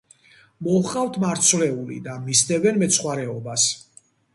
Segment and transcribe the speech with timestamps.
[0.67, 3.73] მოჰყავთ მარცვლეული და მისდევენ მეცხვარეობას.